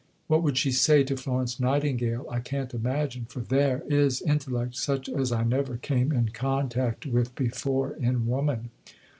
[0.25, 2.25] What would she say to Florence Nightingale?
[2.27, 3.25] I can't imagine!
[3.25, 8.71] for there is intellect such as I never came in contact with before in woman!